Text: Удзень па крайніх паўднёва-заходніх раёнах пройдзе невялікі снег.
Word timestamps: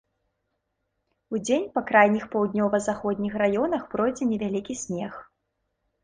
Удзень 1.37 1.67
па 1.75 1.81
крайніх 1.91 2.23
паўднёва-заходніх 2.35 3.33
раёнах 3.41 3.83
пройдзе 3.91 4.23
невялікі 4.31 4.77
снег. 4.85 5.13